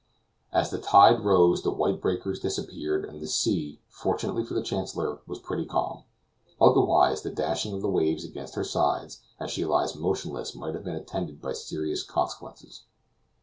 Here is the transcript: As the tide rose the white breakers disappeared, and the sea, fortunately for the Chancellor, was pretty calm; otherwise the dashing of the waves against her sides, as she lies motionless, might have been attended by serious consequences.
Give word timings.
As 0.51 0.71
the 0.71 0.79
tide 0.79 1.23
rose 1.23 1.61
the 1.61 1.69
white 1.69 2.01
breakers 2.01 2.39
disappeared, 2.39 3.05
and 3.05 3.21
the 3.21 3.27
sea, 3.27 3.81
fortunately 3.87 4.43
for 4.43 4.55
the 4.55 4.63
Chancellor, 4.63 5.19
was 5.27 5.37
pretty 5.37 5.63
calm; 5.63 6.05
otherwise 6.59 7.21
the 7.21 7.29
dashing 7.29 7.75
of 7.75 7.83
the 7.83 7.87
waves 7.87 8.25
against 8.25 8.55
her 8.55 8.63
sides, 8.63 9.21
as 9.39 9.51
she 9.51 9.63
lies 9.63 9.95
motionless, 9.95 10.55
might 10.55 10.73
have 10.73 10.85
been 10.85 10.95
attended 10.95 11.39
by 11.39 11.53
serious 11.53 12.01
consequences. 12.01 12.85